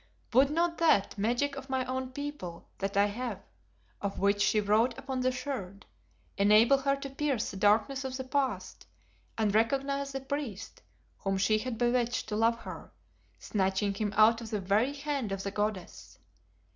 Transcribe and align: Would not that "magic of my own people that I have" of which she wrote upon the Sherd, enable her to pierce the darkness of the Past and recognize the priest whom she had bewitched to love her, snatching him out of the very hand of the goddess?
Would 0.33 0.49
not 0.49 0.79
that 0.79 1.15
"magic 1.15 1.55
of 1.55 1.69
my 1.69 1.85
own 1.85 2.11
people 2.11 2.67
that 2.79 2.97
I 2.97 3.05
have" 3.05 3.39
of 4.01 4.17
which 4.17 4.41
she 4.41 4.59
wrote 4.59 4.97
upon 4.97 5.19
the 5.21 5.31
Sherd, 5.31 5.85
enable 6.39 6.79
her 6.79 6.95
to 6.95 7.09
pierce 7.11 7.51
the 7.51 7.57
darkness 7.57 8.03
of 8.03 8.17
the 8.17 8.23
Past 8.23 8.87
and 9.37 9.53
recognize 9.53 10.11
the 10.11 10.21
priest 10.21 10.81
whom 11.19 11.37
she 11.37 11.59
had 11.59 11.77
bewitched 11.77 12.27
to 12.29 12.35
love 12.35 12.61
her, 12.61 12.91
snatching 13.37 13.93
him 13.93 14.11
out 14.17 14.41
of 14.41 14.49
the 14.49 14.59
very 14.59 14.93
hand 14.93 15.31
of 15.31 15.43
the 15.43 15.51
goddess? 15.51 16.17